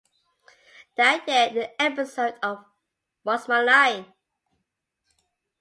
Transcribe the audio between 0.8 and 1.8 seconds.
That year, an